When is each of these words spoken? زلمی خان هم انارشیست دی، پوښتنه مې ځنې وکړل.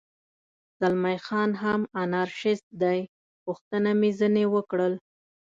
زلمی 0.79 1.17
خان 1.25 1.51
هم 1.63 1.81
انارشیست 2.01 2.65
دی، 2.81 2.99
پوښتنه 3.43 3.91
مې 3.99 4.09
ځنې 4.19 4.45
وکړل. 4.55 4.93